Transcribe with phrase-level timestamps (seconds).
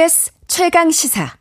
[0.00, 1.34] KBS 최강 시사.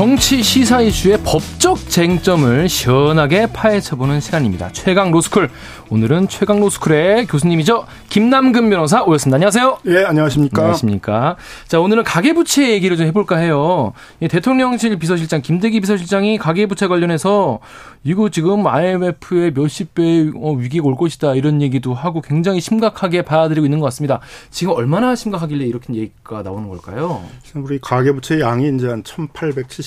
[0.00, 4.70] 정치 시사 이슈의 법적 쟁점을 시원하게 파헤쳐보는 시간입니다.
[4.72, 5.50] 최강 로스쿨.
[5.90, 7.84] 오늘은 최강 로스쿨의 교수님이죠.
[8.08, 9.34] 김남근 변호사 오셨습니다.
[9.34, 9.80] 안녕하세요.
[9.88, 10.62] 예, 안녕하십니까.
[10.62, 11.36] 안녕하십니까.
[11.68, 13.92] 자, 오늘은 가계부채 얘기를 좀 해볼까 해요.
[14.20, 17.58] 대통령실 비서실장, 김대기 비서실장이 가계부채 관련해서
[18.02, 23.66] 이거 지금 IMF의 몇십 배의 어, 위기가 올 것이다 이런 얘기도 하고 굉장히 심각하게 받아들이고
[23.66, 24.20] 있는 것 같습니다.
[24.48, 27.22] 지금 얼마나 심각하길래 이렇게 얘기가 나오는 걸까요?
[27.56, 29.02] 우리 가계부채 양이 이제 한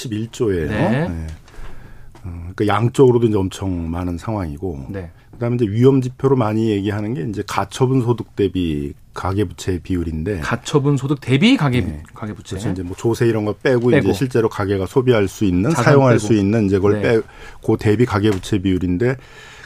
[0.09, 0.67] 1871조예요.
[0.69, 1.07] 네.
[1.07, 1.27] 네.
[2.23, 4.87] 어, 그러니까 양쪽으로도 이제 엄청 많은 상황이고.
[4.89, 5.11] 네.
[5.31, 11.21] 그다음에 이제 위험 지표로 많이 얘기하는 게 이제 가처분 소득 대비 가계부채 비율인데 가처분 소득
[11.21, 12.03] 대비 가계 네.
[12.13, 15.71] 가계부채 그래서 이제 뭐 조세 이런 거 빼고, 빼고, 이제 실제로 가계가 소비할 수 있는
[15.71, 16.19] 사용할 빼고.
[16.19, 17.01] 수 있는 이제 그걸 네.
[17.01, 19.17] 빼고 대비 가계부채 비율인데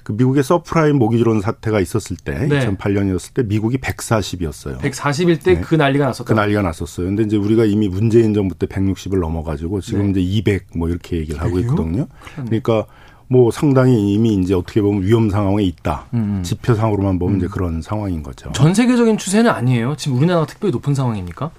[0.08, 2.60] 그 미국의 서브프라임 모기지론 사태가 있었을 때 네.
[2.60, 4.80] 2008년이었을 때 미국이 140이었어요.
[4.80, 5.78] 140일 때그 네.
[5.84, 6.30] 난리가 났었다.
[6.30, 7.08] 그 난리가 났었어요.
[7.08, 10.22] 근데 이제 우리가 이미 문재인 정부 때 160을 넘어가지고 지금 네.
[10.22, 12.08] 이제 200 뭐 이렇게 얘기를 하고 있거든요.
[12.36, 12.86] 그러니까
[13.28, 16.06] 뭐 상당히 이미 이제 어떻게 보면 위험 상황에 있다.
[16.14, 16.42] 음.
[16.42, 17.38] 지표상으로만 보면 음.
[17.40, 18.50] 이제 그런 상황인 거죠.
[18.54, 19.98] 전 세계적인 추세는 아니에요.
[19.98, 21.52] 지금 우리나라가 특별히 높은 상황입니까?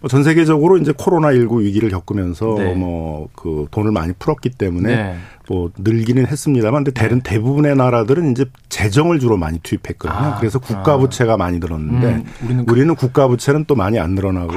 [0.00, 2.74] 뭐전 세계적으로 이제 코로나 19 위기를 겪으면서 네.
[2.74, 5.16] 뭐그 돈을 많이 풀었기 때문에 네.
[5.50, 7.20] 뭐 늘기는 했습니다만 근데 대, 네.
[7.24, 10.16] 대부분의 나라들은 이제 재정을 주로 많이 투입했거든요.
[10.16, 11.36] 아, 그래서 국가 부채가 아.
[11.36, 14.52] 많이 늘었는데 음, 우리는, 그 우리는 국가 부채는 또 많이 안 늘어나고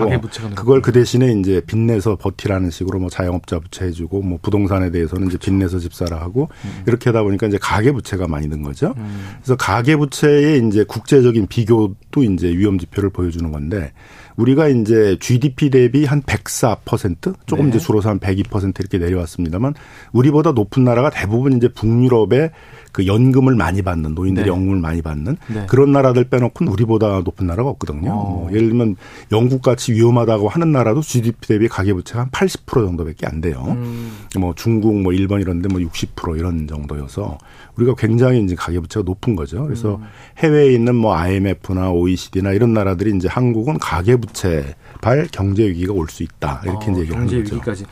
[0.53, 5.37] 그걸 그 대신에 이제 빚내서 버티라는 식으로 뭐 자영업자 부채 해주고 뭐 부동산에 대해서는 그렇죠.
[5.37, 6.83] 이제 빚내서 집사라 하고 음.
[6.85, 8.93] 이렇게 하다 보니까 이제 가계 부채가 많이 는 거죠.
[8.97, 9.37] 음.
[9.37, 13.93] 그래서 가계 부채의 이제 국제적인 비교도 이제 위험 지표를 보여주는 건데
[14.35, 17.69] 우리가 이제 GDP 대비 한 104% 조금 네.
[17.69, 19.73] 이제 줄어서 한 102% 이렇게 내려왔습니다만
[20.11, 22.51] 우리보다 높은 나라가 대부분 이제 북유럽의
[22.91, 24.51] 그 연금을 많이 받는 노인들이 네.
[24.51, 25.65] 연금을 많이 받는 네.
[25.67, 28.11] 그런 나라들 빼놓고는 우리보다 높은 나라가 없거든요.
[28.11, 28.13] 어.
[28.13, 28.97] 뭐 예를 들면
[29.31, 33.63] 영국 같이 위험하다고 하는 나라도 GDP 대비 가계부채가 한 80% 정도밖에 안 돼요.
[33.69, 34.11] 음.
[34.37, 37.39] 뭐 중국, 뭐 일본 이런데 뭐 60% 이런 정도여서
[37.77, 39.63] 우리가 굉장히 이제 가계부채가 높은 거죠.
[39.63, 40.03] 그래서 음.
[40.37, 46.21] 해외에 있는 뭐 IMF나 OECD나 이런 나라들이 이제 한국은 가계부채 발 경제 위기가 올 수
[46.21, 47.37] 있다 이렇게 어, 이제 얘기하는 거죠.
[47.37, 47.85] 경제 위기까지.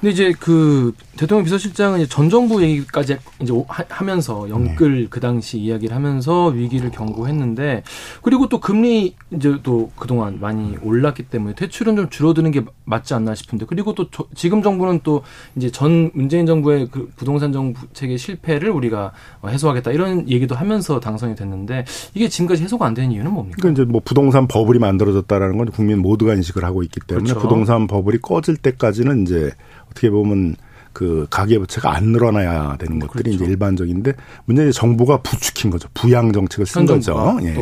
[0.00, 3.52] 근데 이제 그 대통령 비서실장은 전 정부 얘기까지 이제
[3.88, 5.06] 하면서 영끌 네.
[5.08, 7.82] 그 당시 이야기를 하면서 위기를 경고했는데
[8.22, 13.34] 그리고 또 금리 이제 또 그동안 많이 올랐기 때문에 대출은 좀 줄어드는 게 맞지 않나
[13.34, 15.22] 싶은데 그리고 또 저, 지금 정부는 또
[15.56, 19.12] 이제 전 문재인 정부의 그 부동산 정책의 실패를 우리가
[19.46, 23.56] 해소하겠다 이런 얘기도 하면서 당선이 됐는데 이게 지금까지 해소가 안 되는 이유는 뭡니까?
[23.58, 27.40] 그러니까 이제 뭐 부동산 버블이 만들어졌다라는 건 국민 모두가 인식을 하고 있기 때문에 그렇죠.
[27.40, 29.52] 부동산 버블이 꺼질 때까지는 이제
[29.96, 30.56] 어떻게 보면
[30.92, 33.36] 그 가계부채가 안 늘어나야 되는 것들이 그렇죠.
[33.36, 34.14] 이제 일반적인데
[34.46, 35.88] 문제는 정부가 부추긴 거죠.
[35.94, 37.38] 부양 정책을 쓴 거죠.
[37.42, 37.54] 예.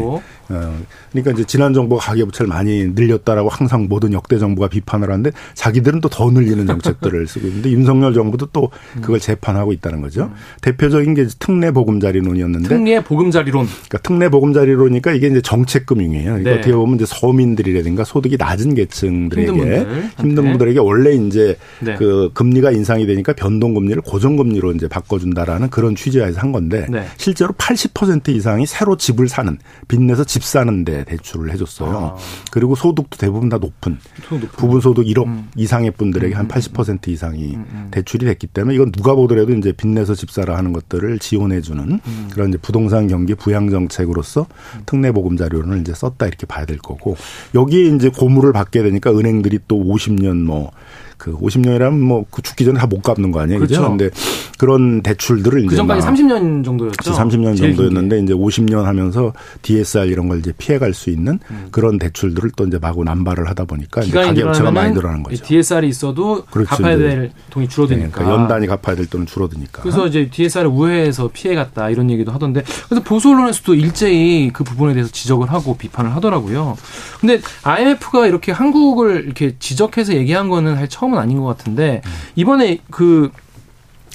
[0.48, 0.54] 또.
[0.54, 0.78] 어,
[1.12, 6.08] 그러니까 이제 지난 정부가 가계부채를 많이 늘렸다라고 항상 모든 역대 정부가 비판을 하는데 자기들은 또
[6.14, 10.24] 더 늘리는 정책들을 쓰고 있는데 윤석열 정부도 또 그걸 재판하고 있다는 거죠.
[10.24, 10.34] 음.
[10.62, 13.66] 대표적인 게 특례 보금자리론이었는데 특례 보금자리론.
[13.66, 16.24] 그러니까 특례 보금자리론이니까 이게 이제 정책금융이에요.
[16.24, 16.56] 그러니까 네.
[16.58, 20.10] 어떻게 보면 이제 서민들이라든가 소득이 낮은 계층들에게 힘든, 분들.
[20.20, 21.96] 힘든 분들에게 원래 이제 네.
[21.96, 27.06] 그 금리가 인상이 되니까 변동금리를 고정금리로 이제 바꿔준다라는 그런 취지에서 한 건데 네.
[27.16, 31.96] 실제로 80% 이상이 새로 집을 사는 빚내서 집 사는데 대출을 해줬어요.
[31.96, 32.16] 아.
[32.50, 35.48] 그리고 소득도 대부분 다 높은 소득 부분 소득 1억 음.
[35.54, 39.70] 이상의 분들에게 한 80% 음, 음, 이상이 음, 대출이 됐기 때문에 이건 누가 보더라도 이제
[39.70, 42.28] 빚내서 집 사라 하는 것들을 지원해주는 음.
[42.32, 44.48] 그런 이제 부동산 경기 부양 정책으로서
[44.86, 47.16] 특례 보금 자료를 이제 썼다 이렇게 봐야 될 거고
[47.54, 50.72] 여기에 이제 고물을 받게 되니까 은행들이 또 50년 뭐
[51.16, 53.60] 그 50년이라면 뭐 그 죽기 전에 다 못 갚는 거 아니에요.
[53.60, 53.80] 그렇죠.
[53.82, 54.10] 그런데
[54.58, 57.12] 그런 대출들을 그 이제 전까지 30년 정도였죠.
[57.12, 61.68] 30년 정도였는데 이제 50년 하면서 DSR 이런 걸 이제 피해갈 수 있는 음.
[61.70, 65.44] 그런 대출들을 또 이제 마구 남발을 하다 보니까 이제 가격차가 많이 늘어나는 거죠.
[65.44, 66.68] DSR이 있어도 그렇죠.
[66.76, 68.06] 갚아야 될 돈이 줄어드니까.
[68.06, 69.82] 네, 그러니까 연단이 갚아야 될 돈은 줄어드니까.
[69.82, 75.10] 그래서 이제 DSR을 우회해서 피해갔다 이런 얘기도 하던데 그래서 보수 언론에서도 일제히 그 부분에 대해서
[75.10, 76.76] 지적을 하고 비판을 하더라고요.
[77.20, 82.02] 근데 IMF가 이렇게 한국을 이렇게 지적해서 얘기한 거는 할 처음 은 아닌 것 같은데
[82.36, 83.30] 이번에 그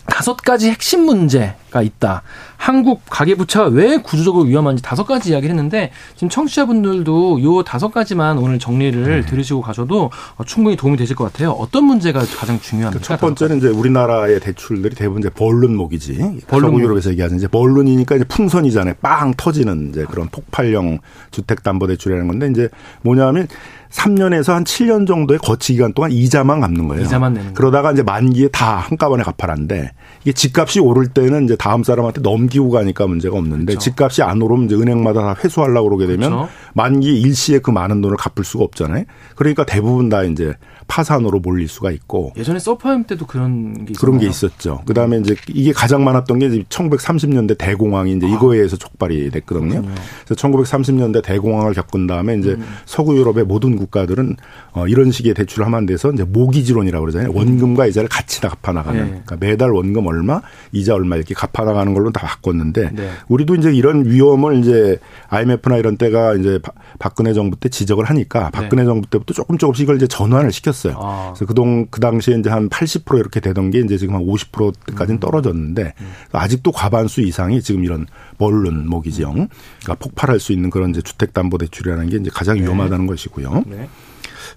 [0.07, 2.23] 다섯 가지 핵심 문제 가 있다.
[2.57, 8.59] 한국 가계부채가 왜 구조적으로 위험한지 다섯 가지 이야기를 했는데 지금 청취자분들도 요 다섯 가지만 오늘
[8.59, 9.21] 정리를 네.
[9.25, 10.09] 들으시고 가셔도
[10.45, 11.51] 충분히 도움이 되실 것 같아요.
[11.51, 13.03] 어떤 문제가 가장 중요합니까?
[13.03, 16.41] 첫 번째는 이제 우리나라의 대출들이 대부분 이제 벌룬목이지.
[16.47, 18.95] 벌룬 유럽에서 얘기하는 이제 벌룬이니까 이제 풍선이잖아요.
[19.01, 20.99] 빵 터지는 이제 그런 폭발형
[21.31, 22.69] 주택담보대출이라는 건데 이제
[23.01, 23.47] 뭐냐면
[23.89, 27.03] 3년에서 한 7년 정도의 거치 기간 동안 이자만 갚는 거예요.
[27.03, 32.21] 이자만 내는 그러다가 이제 만기에 다 한꺼번에 갚아라는데 이게 집값이 오를 때는 이제 다음 사람한테
[32.21, 33.79] 넘기고 가니까 문제가 없는데 그렇죠.
[33.81, 36.49] 집값이 안 오르면 이제 은행마다 다 회수하려고 그러게 되면 그렇죠.
[36.73, 39.03] 만기 일시에 그 많은 돈을 갚을 수가 없잖아요.
[39.35, 40.53] 그러니까 대부분 다 이제
[40.89, 44.81] 파산으로 몰릴 수가 있고 예전에 서브프라임 때도 그런 게 그런 게 있었죠.
[44.85, 49.69] 그다음에 이제 이게 가장 많았던 게 이제 1930년대 대공황이 이제 이거에 의해서 촉발이 됐거든요.
[49.69, 49.95] 그렇군요.
[50.25, 52.65] 그래서 1930년대 대공황을 겪은 다음에 이제 음.
[52.85, 54.35] 서구 유럽의 모든 국가들은
[54.73, 57.31] 어 이런 식의 대출을 하면 안 돼서 이제 모기지론이라고 그러잖아요.
[57.33, 58.99] 원금과 이자를 같이 다 갚아 나가는.
[58.99, 59.09] 네.
[59.09, 63.09] 그러니까 매달 원금 얼마, 이자 얼마 이렇게 갚아 나가는 걸로 다 바꿨는데 네.
[63.27, 64.97] 우리도 이제 이런 위험을 이제
[65.27, 66.59] IMF나 이런 때가 이제
[66.97, 68.87] 박근혜 정부 때 지적을 하니까 박근혜 네.
[68.87, 70.78] 정부 때부터 조금 조금씩 이걸 이제 전환을 시켰어요.
[70.79, 70.97] 했어요.
[71.01, 71.33] 아.
[71.33, 75.19] 그래서 그동 그 당시에 이제 한 80% 이렇게 되던 게 이제 지금 한 50%까지는 음.
[75.19, 76.11] 떨어졌는데 음.
[76.31, 82.17] 아직도 과반수 이상이 지금 이런 벌룬 모기지형 그러니까 폭발할 수 있는 그런 이제 주택담보대출이라는 게
[82.17, 82.63] 이제 가장 네.
[82.63, 83.63] 위험하다는 것이고요.
[83.67, 83.89] 네.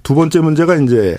[0.02, 1.16] 두 번째 문제가 이제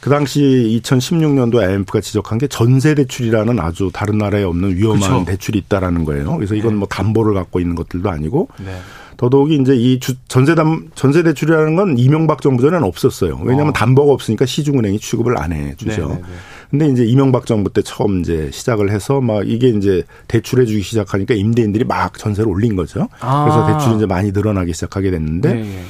[0.00, 5.24] 그 당시 2016년도 IMF가 지적한 게 전세 대출이라는 아주 다른 나라에 없는 위험한 그렇죠.
[5.24, 6.36] 대출이 있다라는 거예요.
[6.36, 6.78] 그래서 이건 네.
[6.78, 8.78] 뭐 담보를 갖고 있는 것들도 아니고 네.
[9.16, 9.98] 더더욱이 이제 이
[10.28, 13.38] 전세담 전세 대출이라는 건 이명박 정부 전에는 없었어요.
[13.42, 13.72] 왜냐하면 어.
[13.72, 16.08] 담보가 없으니까 시중은행이 취급을 안 해주죠.
[16.08, 16.22] 네네네.
[16.70, 21.34] 근데 이제 이명박 정부 때 처음 이제 시작을 해서 막 이게 이제 대출해 주기 시작하니까
[21.34, 23.08] 임대인들이 막 전세를 올린 거죠.
[23.20, 23.44] 아.
[23.44, 25.82] 그래서 대출이 이제 많이 늘어나기 시작하게 됐는데 네네.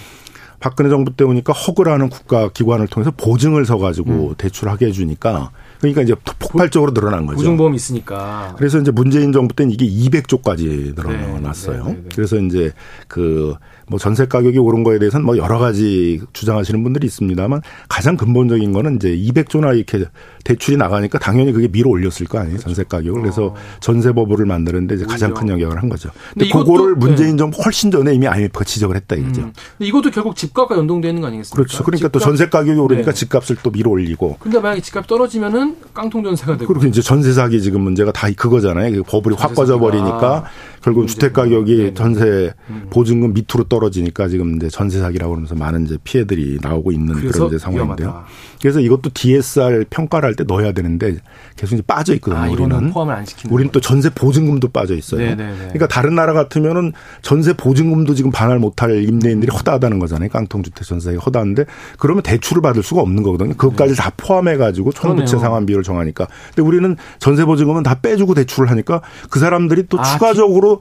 [0.61, 4.35] 박근혜 정부 때 오니까 허그라는 국가 기관을 통해서 보증을 서 가지고 음.
[4.37, 5.51] 대출하게 해주니까
[5.81, 6.15] 그러니까 이제
[6.57, 7.37] 폭발적으로 늘어난 거죠.
[7.37, 8.55] 보증보험 있으니까.
[8.57, 11.85] 그래서 이제 문재인 정부 때는 이게 200조까지 늘어났어요.
[11.85, 12.73] 네, 네, 네, 네, 그래서 이제
[13.09, 13.55] 그
[13.89, 18.97] 뭐 전세 가격이 오른 거에 대해서는 뭐 여러 가지 주장하시는 분들이 있습니다만 가장 근본적인 거는
[18.97, 20.05] 이제 200조나 이렇게
[20.45, 22.59] 대출이 나가니까 당연히 그게 밀어 올렸을 거 아니에요.
[22.59, 23.21] 전세 가격을.
[23.23, 23.55] 그래서 어.
[23.81, 26.11] 전세법을 만드는데 이제 가장 큰 영향을 한 거죠.
[26.35, 27.37] 근데, 근데 그거를 문재인 네.
[27.37, 29.43] 정부 훨씬 전에 이미 IMF가 지적을 했다 이거죠.
[29.43, 29.53] 음.
[29.79, 31.57] 근데 이것도 결국 집값과 연동되는 거 아니겠습니까?
[31.57, 31.85] 그렇죠.
[31.85, 32.13] 그러니까 집값.
[32.13, 33.15] 또 전세 가격이 오르니까 네.
[33.17, 34.37] 집값을 또 밀어 올리고.
[34.41, 36.73] 근데 만약에 집값 떨어지면은 깡통 전세 가 되고.
[36.73, 38.93] 그리고 이제 전세 사기 지금 문제가 다 그거잖아요.
[38.93, 40.45] 그 버블이 확 꺼져 버리니까
[40.83, 41.95] 결국 주택 가격이 네.
[41.95, 42.87] 전세 음.
[42.91, 47.59] 보증금 밑으로 떨어지니까 지금 이제 전세 사기라고 그러면서 많은 이제 피해들이 나오고 있는 그런 이제
[47.59, 48.07] 상황인데요.
[48.09, 48.27] 위험하다.
[48.61, 51.17] 그래서 이것도 DSR 평가를 할 때 넣어야 되는데
[51.57, 52.41] 계속 이제 빠져 있거든요.
[52.43, 53.53] 아, 우리는 포함을 안 시키는.
[53.55, 55.21] 우리는 또 전세 보증금도 빠져 있어요.
[55.21, 55.57] 네네네.
[55.59, 59.57] 그러니까 다른 나라 같으면은 전세 보증금도 지금 반할 못할 임대인들이 음.
[59.57, 60.29] 허다하다는 거잖아요.
[60.29, 61.65] 깡통 주택 전세가 허다한데
[61.99, 63.55] 그러면 대출을 받을 수가 없는 거거든요.
[63.55, 63.97] 그것까지 네.
[64.03, 66.26] 다 포함해 가지고 총부채 상환 비율을 정하니까.
[66.55, 69.01] 근데 우리는 전세 보증금은 다 빼주고 대출을 하니까
[69.31, 70.81] 그 사람들이 또 아, 추가적으로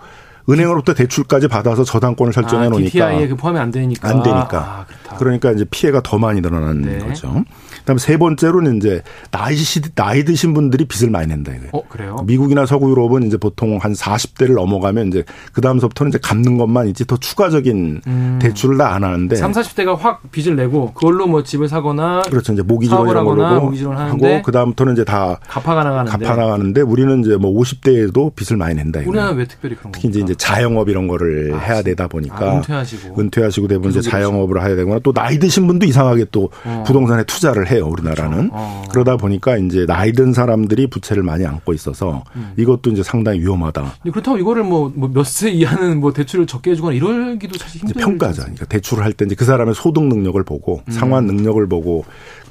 [0.50, 5.16] 은행으로부터 대출까지 받아서 저당권을 설정해 아, 놓으니까 DPI에 그 포함이 안 되니까 안 되니까 아,
[5.18, 6.98] 그러니까 이제 피해가 더 많이 늘어나는 네.
[7.00, 7.44] 거죠.
[7.80, 11.70] 그다음에 세 번째로는 이제 나이 시 나이 드신 분들이 빚을 많이 낸다 이거예요.
[11.74, 12.16] 어, 그래요?
[12.26, 17.06] 미국이나 서구 유럽은 이제 보통 한 40대를 넘어가면 이제 그 다음서부터는 이제 갚는 것만 있지
[17.06, 18.40] 더 추가적인 음.
[18.42, 22.54] 대출을 다 안 하는데 3, 40대가 확 빚을 내고 그걸로 뭐 집을 사거나 그렇죠.
[22.54, 27.20] 이제 모기지론 이런 걸로 모기지론 하고 그 다음부터는 이제 다 갚아가 나가는데 갚아 나가는데 우리는
[27.22, 29.10] 이제 뭐 50대에도 빚을 많이 낸다 이거예요.
[29.10, 30.26] 우리나라 왜 특별히 그런 특히 겁니까?
[30.36, 34.76] 이제 자영업 이런 거를 아, 해야 되다 보니까 아, 은퇴하시고 은퇴하시고 대부분 이제 자영업을 해야
[34.76, 36.84] 되거나 또 나이 드신 분도 이상하게 또 어.
[36.86, 37.88] 부동산에 투자를 해요.
[37.88, 38.38] 우리나라는.
[38.50, 38.52] 그렇죠.
[38.54, 38.84] 어.
[38.92, 42.54] 그러다 보니까 이제 나이 든 사람들이 부채를 많이 안고 있어서 음.
[42.58, 43.96] 이것도 이제 상당히 위험하다.
[44.12, 48.42] 그렇다고 이거를 뭐 몇 세 이하는 뭐 대출을 적게 해주거나 이러기도 사실 힘들 평가죠.
[48.44, 50.92] 그러니까 대출을 할 때 이제 그 사람의 소득 능력을 보고 음.
[50.92, 52.06] 상환 능력을 보고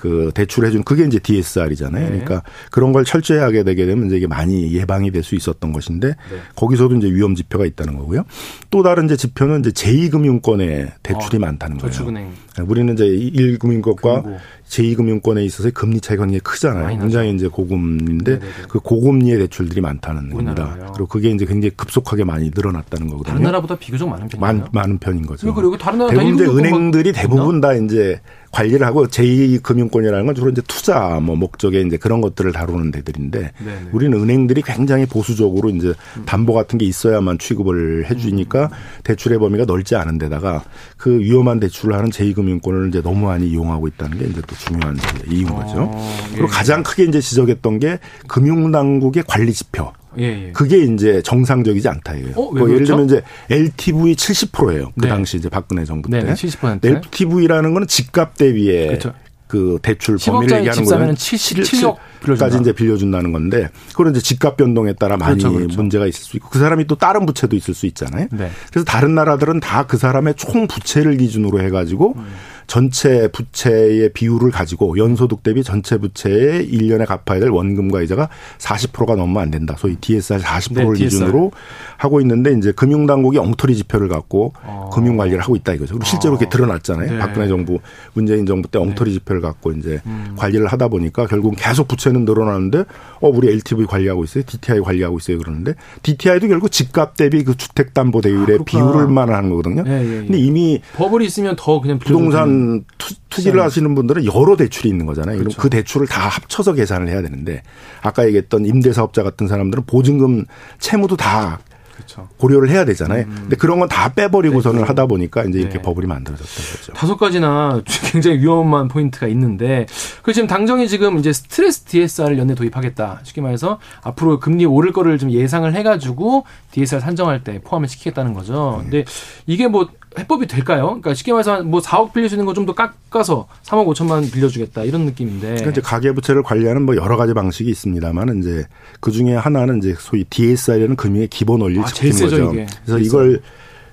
[0.05, 2.03] 그 대출해 준 그게 이제 DSR이잖아요.
[2.03, 2.09] 네.
[2.11, 6.09] 그러니까 그런 걸 철저히 하게 되게 되면 이제 이게 많이 예방이 될 수 있었던 것인데
[6.09, 6.15] 네.
[6.55, 8.25] 거기서도 이제 위험 지표가 있다는 거고요.
[8.69, 11.91] 또 다른 이제 지표는 이제 제2금융권에 대출이 어, 많다는 거예요.
[11.91, 12.29] 저축은행.
[12.67, 14.37] 우리는 이제 1금융권과
[14.69, 16.99] 제2금융권에 있어서의 금리 차이가 굉장히 크잖아요.
[16.99, 18.53] 굉장히 이제 고금리인데 네네네.
[18.69, 20.77] 그 고금리의 대출들이 많다는 겁니다.
[20.93, 23.33] 그리고 그게 이제 굉장히 급속하게 많이 늘어났다는 거거든요.
[23.33, 24.69] 다른 나라보다 비교적 많은 편이에요.
[24.73, 25.53] 많은 편인 거죠.
[25.55, 28.21] 그리고 다른 나라 대부분 은행들이 대부분 다 이제
[28.53, 33.53] 관리를 하고 제2금융권 이라는 건 주로 이제 투자 뭐 목적의 이제 그런 것들을 다루는 데들인데
[33.59, 33.91] 네네.
[33.93, 35.95] 우리는 은행들이 굉장히 보수적으로 이제
[36.27, 38.69] 담보 같은 게 있어야만 취급을 해주니까 음.
[39.05, 40.65] 대출의 범위가 넓지 않은 데다가
[40.97, 44.97] 그 위험한 대출을 하는 제2금융권을 이제 너무 많이 이용하고 있다는 게 이제 또 중요한
[45.29, 45.91] 이유인 거죠.
[45.93, 46.33] 어, 예.
[46.33, 47.99] 그리고 가장 크게 이제 지적했던 게
[48.29, 49.93] 금융당국의 관리 지표.
[50.19, 50.53] 예, 예.
[50.53, 52.37] 그게 이제 정상적이지 않다 이거예요.
[52.37, 54.93] 어, 뭐 예를 들면 이제 LTV 70%예요.
[54.95, 55.09] 그 네.
[55.09, 56.23] 당시 이제 박근혜 정부 때.
[56.23, 56.85] 네, 70%.
[56.85, 59.13] LTV라는 거는 집값 대비에 그렇죠.
[59.55, 65.39] 그 대출 범위를 얘기하는 거는 77억까지 이제 빌려준다는 건데 그건 이제 집값 변동에 따라 많이
[65.39, 65.77] 그렇죠, 그렇죠.
[65.77, 68.27] 문제가 있을 수 있고 그 사람이 또 다른 부채도 있을 수 있잖아요.
[68.33, 68.51] 네.
[68.71, 72.27] 그래서 다른 나라들은 다 그 사람의 총 부채를 기준으로 해가지고 음.
[72.67, 78.29] 전체 부채의 비율을 가지고 연소득 대비 전체 부채의 1년에 갚아야 될 원금과 이자가
[78.59, 79.75] 40%가 넘으면 안 된다.
[79.79, 81.53] 소위 DSR 40%를 네, 기준으로
[81.97, 84.91] 하고 있는데 이제 금융당국이 엉터리 지표를 갖고 어.
[84.93, 85.95] 금융 관리를 하고 있다 이거죠.
[85.95, 86.39] 그리고 실제로 어.
[86.39, 87.13] 드러났잖아요.
[87.13, 87.19] 네.
[87.19, 87.79] 박근혜 정부,
[88.13, 89.19] 문재인 정부 때 엉터리 네.
[89.19, 90.35] 지표를 갖고 이제 음.
[90.37, 92.85] 관리를 하다 보니까 결국 계속 부채는 늘어나는데
[93.21, 94.45] 어 우리 LTV 관리하고 있어요.
[94.47, 95.39] DTI 관리하고 있어요.
[95.39, 99.83] 그러는데 DTI도 결국 집값 대비 그 주택담보대출의 아, 비율을 만 하는 거거든요.
[99.83, 100.19] 네, 예, 예.
[100.21, 102.54] 근데 이미 버블이 있으면 더 그냥 부동산
[102.99, 105.39] 투, 기를 하시는 분들은 여러 대출이 있는 거잖아요.
[105.39, 105.57] 그렇죠.
[105.57, 107.63] 그럼 그 대출을 다 합쳐서 계산을 해야 되는데
[108.03, 110.45] 아까 얘기했던 임대사업자 같은 사람들은 보증금
[110.79, 111.59] 채무도 다
[111.95, 112.29] 그렇죠.
[112.39, 113.25] 고려를 해야 되잖아요.
[113.25, 113.35] 음.
[113.43, 114.87] 근데 그런 건 다 빼버리고서는 네.
[114.87, 115.83] 하다 보니까 이제 이렇게 네.
[115.83, 116.93] 버블이 만들어졌던 거죠.
[116.93, 119.87] 다섯 가지나 굉장히 위험한 포인트가 있는데
[120.23, 123.21] 그 지금 당정이 지금 이제 스트레스 DSR을 연내 도입하겠다.
[123.23, 128.79] 쉽게 말해서 앞으로 금리 오를 거를 좀 예상을 해가지고 DSR 산정할 때 포함을 시키겠다는 거죠.
[128.79, 128.91] 네.
[128.91, 129.05] 근데
[129.47, 130.87] 이게 뭐 해법이 될까요?
[130.87, 134.85] 그러니까 쉽게 말해서 뭐 4억 빌릴 수 있는 거 좀 더 깎아서 3억 5천만 빌려주겠다
[134.85, 135.47] 이런 느낌인데.
[135.49, 138.65] 그러니까 이제 가계부채를 관리하는 뭐 여러 가지 방식이 있습니다만 이제
[139.01, 142.53] 그 중에 하나는 이제 소위 DSR이라는 금융의 기본 원리를 아, 지키는 거죠.
[142.53, 142.67] 이게.
[142.85, 143.41] 그래서 이걸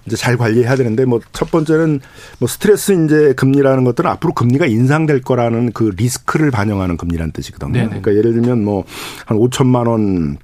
[0.08, 2.00] 이제 잘 관리해야 되는데 뭐 첫 번째는
[2.40, 7.72] 뭐 스트레스 이제 금리라는 것들은 앞으로 금리가 인상될 거라는 그 리스크를 반영하는 금리라는 뜻이거든요.
[7.72, 7.88] 네네.
[7.88, 8.84] 그러니까 예를 들면 뭐
[9.26, 10.38] 한 5천만 원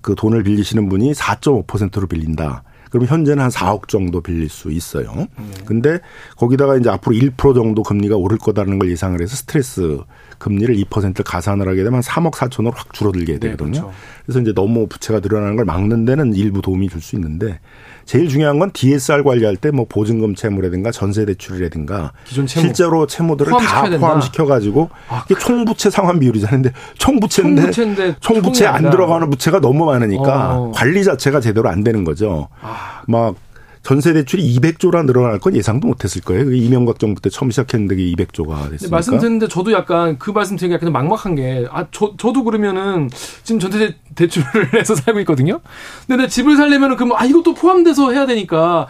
[0.00, 2.62] 그 돈을 빌리시는 분이 4.5%로 빌린다.
[2.90, 5.26] 그럼 현재는 한 4억 정도 빌릴 수 있어요.
[5.64, 6.00] 근데
[6.36, 9.98] 거기다가 이제 앞으로 1% 정도 금리가 오를 거다라는 걸 예상을 해서 스트레스
[10.38, 13.70] 금리를 2% 가산을 하게 되면 3억 4천으로 확 줄어들게 네, 되거든요.
[13.72, 13.92] 네, 그렇죠.
[14.24, 17.58] 그래서 이제 너무 부채가 늘어나는 걸 막는 데는 일부 도움이 줄 수 있는데
[18.08, 22.46] 제일 중요한 건 DSR 관리할 때 뭐 보증금 채무라든가 전세 대출이라든가 채무.
[22.48, 26.62] 실제로 채무들을 다 포함시켜 가지고 아, 이게 총부채 상환 비율이잖아요.
[26.62, 30.72] 근데 총부채인데, 총부채인데 총부채 안 들어가는 부채가 너무 많으니까 어.
[30.74, 32.48] 관리 자체가 제대로 안 되는 거죠.
[32.62, 33.02] 아.
[33.06, 33.34] 막
[33.82, 36.52] 전세 대출이 200조라 늘어날 건 예상도 못했을 거예요.
[36.52, 38.94] 이명박 정부 때 처음 시작했는데 그게 200조가 됐으니까.
[38.96, 43.08] 말씀 듣는데 저도 약간 그 말씀 드리기 약간 막막한 게, 아, 저, 저도 그러면은
[43.44, 45.60] 지금 전세 대출을 해서 살고 있거든요.
[46.06, 48.86] 근데 내 집을 살려면은 그럼, 아, 이것도 포함돼서 해야 되니까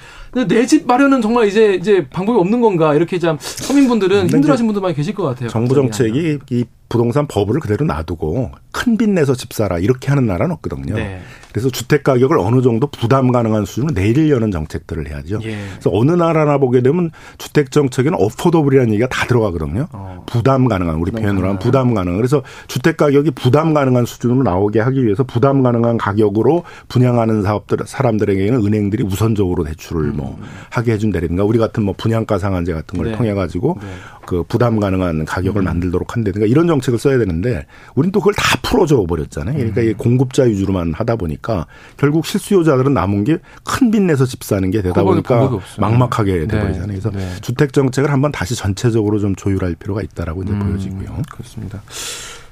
[0.49, 2.95] 내 집 마련은 정말 이제, 이제 방법이 없는 건가.
[2.95, 5.49] 이렇게 참 서민분들은 힘들어하시는 분들 많이 계실 것 같아요.
[5.49, 10.53] 정부 정책이 이 부동산 버블을 그대로 놔두고 큰 빚 내서 집 사라 이렇게 하는 나라는
[10.55, 10.95] 없거든요.
[10.95, 11.21] 네.
[11.51, 15.41] 그래서 주택 가격을 어느 정도 부담 가능한 수준으로 내리려는 정책들을 해야죠.
[15.43, 15.57] 예.
[15.73, 19.89] 그래서 어느 나라나 보게 되면 주택 정책에는 어포더블이라는 얘기가 다 들어가거든요.
[19.93, 20.25] 어.
[20.27, 22.17] 부담 가능한 우리 표현으로 하면 부담 가능.
[22.17, 28.65] 그래서 주택 가격이 부담 가능한 수준으로 나오게 하기 위해서 부담 가능한 가격으로 분양하는 사업들 사람들에게는
[28.65, 30.41] 은행들이 우선적으로 대출을 뭐 음.
[30.41, 33.17] 뭐 하게 해준다든가 우리 같은 뭐 분양가 상한제 같은 걸 네.
[33.17, 33.89] 통해 가지고 네.
[34.27, 35.65] 그 부담 가능한 가격을 음.
[35.65, 39.57] 만들도록 한다든가 이런 정책을 써야 되는데 우리는 또 그걸 다 풀어줘 버렸잖아요.
[39.57, 39.95] 그러니까 음.
[39.97, 45.03] 공급자 위주로만 하다 보니까 결국 실수요자들은 남은 게 큰 빚 내서 집 사는 게 되다
[45.03, 46.47] 보니까 막막하게 네.
[46.49, 46.87] 돼버리잖아요.
[46.89, 47.27] 그래서 네.
[47.41, 50.59] 주택 정책을 한번 다시 전체적으로 좀 조율할 필요가 있다라고 이제 음.
[50.59, 51.23] 보여지고요.
[51.33, 51.81] 그렇습니다.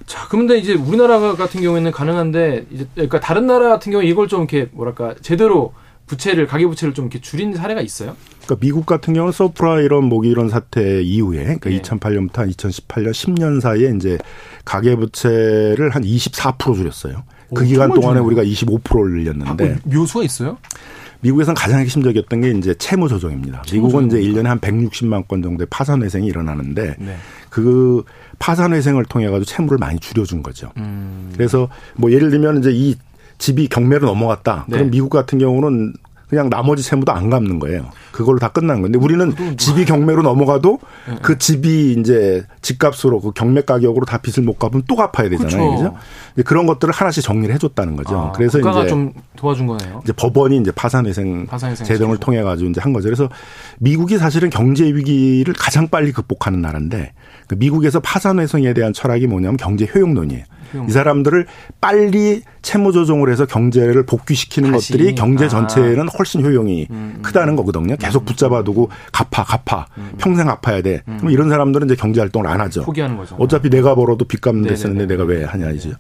[0.06, 4.40] 자, 그런데 이제 우리나라 같은 경우에는 가능한데 이제 그러니까 다른 나라 같은 경우 이걸 좀
[4.42, 5.74] 이렇게 뭐랄까 제대로
[6.06, 8.16] 부채를 가계 부채를 좀 이렇게 줄인 사례가 있어요?
[8.44, 11.82] 그러니까 미국 같은 경우는 서프라 이런 모기 이런 사태 이후에 그러니까 네.
[11.82, 14.18] 2008년부터 한 2018년 10년 사이에 이제
[14.64, 17.24] 가계 부채를 한 24% 줄였어요.
[17.54, 20.58] 그 오, 기간 동안에 우리가 25%를 늘렸는데 아, 묘수가 있어요?
[21.20, 23.62] 미국에서는 가장 핵심적이었던 게 이제 채무 조정입니다.
[23.72, 24.06] 미국은.
[24.06, 27.16] 이제 1년에 한 160만 건 정도의 파산 회생이 일어나는데 네.
[27.48, 28.04] 그
[28.38, 30.70] 파산 회생을 통해 가지고 채무를 많이 줄여준 거죠.
[30.76, 31.32] 음.
[31.34, 32.96] 그래서 뭐 예를 들면 이제 이
[33.38, 34.66] 집이 경매로 넘어갔다.
[34.68, 34.76] 네.
[34.76, 35.94] 그럼 미국 같은 경우는
[36.28, 37.90] 그냥 나머지 세무도 안 갚는 거예요.
[38.10, 41.16] 그걸로 다 끝난 건데 우리는 집이 경매로 넘어가도 네.
[41.22, 45.76] 그 집이 이제 집값으로 그 경매 가격으로 다 빚을 못 갚으면 또 갚아야 되잖아요.
[45.76, 45.94] 그렇죠.
[46.34, 46.44] 그죠?
[46.44, 48.18] 그런 것들을 하나씩 정리를 해줬다는 거죠.
[48.18, 50.00] 아, 그래서 이제 좀 도와준 거네요.
[50.02, 53.04] 이제 법원이 이제 파산회생, 파산회생 제정을 통해 가지고 이제 한 거죠.
[53.04, 53.28] 그래서
[53.78, 57.12] 미국이 사실은 경제 위기를 가장 빨리 극복하는 나라인데
[57.46, 60.42] 그 미국에서 파산회생에 대한 철학이 뭐냐면 경제 효용론이에요.
[60.88, 61.46] 이 사람들을
[61.80, 64.92] 빨리 채무 조정을 해서 경제를 복귀시키는 다시.
[64.92, 65.48] 것들이 경제 아.
[65.48, 67.22] 전체에는 훨씬 효용이 음, 음.
[67.22, 67.96] 크다는 거거든요.
[67.96, 68.24] 계속 음.
[68.24, 70.12] 붙잡아두고 갚아 갚아 음.
[70.18, 71.02] 평생 갚아야 돼.
[71.06, 71.18] 음.
[71.18, 72.82] 그럼 이런 사람들은 이제 경제 활동을 안 하죠.
[72.82, 73.36] 포기하는 거죠.
[73.38, 75.90] 어차피 내가 벌어도 빚 갚는 데 쓰는데 내가 왜 하냐 이죠.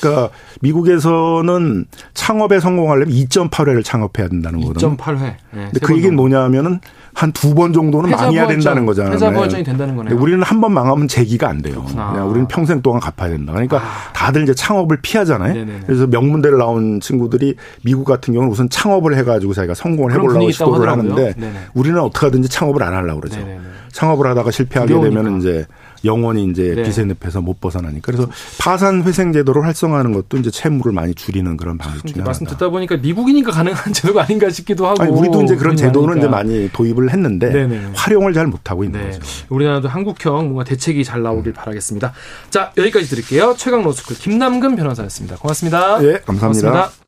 [0.00, 0.30] 그러니까
[0.62, 4.96] 미국에서는 창업에 성공하려면 2.8회를 창업해야 된다는 거거든요.
[4.96, 5.20] 2.8회.
[5.20, 6.80] 네, 근데 그 얘기는 뭐냐면은
[7.16, 9.14] 한 두 번 정도는 망해야 된다는 거잖아요.
[9.14, 10.18] 회자 부활전이 된다는 거네요.
[10.20, 11.82] 우리는 한 번 망하면 재기가 안 돼요.
[11.88, 13.52] 그냥 우리는 평생 동안 갚아야 된다.
[13.52, 14.12] 그러니까 아.
[14.12, 15.54] 다들 이제 창업을 피하잖아요.
[15.54, 15.80] 네네네.
[15.86, 21.32] 그래서 명문대를 나온 친구들이 미국 같은 경우는 우선 창업을 해가지고 자기가 성공을 해보려고 시도를 하는데
[21.34, 21.52] 네네.
[21.72, 23.38] 우리는 어떻게 하든지 창업을 안 하려고 그러죠.
[23.40, 23.60] 네네네.
[23.92, 24.92] 창업을 하다가 실패하게.
[25.00, 25.64] 되면 이제
[26.04, 26.82] 영원히 이제 네.
[26.82, 31.78] 빚의 늪에서 못 벗어나니까 그래서 파산 회생 제도를 활성화하는 것도 이제 채무를 많이 줄이는 그런
[31.78, 32.28] 방식 중에 하나다.
[32.28, 35.02] 말씀 듣다 보니까 미국이니까 가능한 제도가 아닌가 싶기도 하고.
[35.02, 36.18] 아니, 우리도 이제 그런 제도는.
[36.18, 37.92] 이제 많이 도입을 했는데 네네.
[37.94, 39.10] 활용을 잘 못하고 있는 네.
[39.10, 39.20] 거죠.
[39.48, 42.12] 우리나라도 한국형 뭔가 대책이 잘 나오길 바라겠습니다.
[42.50, 43.54] 자, 여기까지 드릴게요.
[43.56, 45.36] 최강 로스쿨 김남근 변호사였습니다.
[45.36, 46.02] 고맙습니다.
[46.04, 46.70] 예, 감사합니다.
[46.70, 47.04] 고맙습니다.